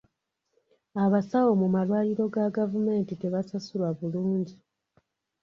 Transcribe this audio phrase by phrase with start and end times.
[1.03, 4.55] Abasawo mu malwaliro ga gavumenti tebasasulwa bulungi.